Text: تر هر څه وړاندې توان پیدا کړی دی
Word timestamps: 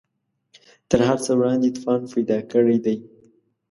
تر 0.89 0.99
هر 1.07 1.17
څه 1.25 1.31
وړاندې 1.37 1.69
توان 1.77 2.01
پیدا 2.13 2.37
کړی 2.51 2.77
دی 2.85 2.97